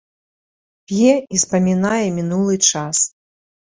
П'е 0.91 1.11
і 1.37 1.41
спамінае 1.45 2.03
мінулы 2.19 2.55
час. 2.73 2.97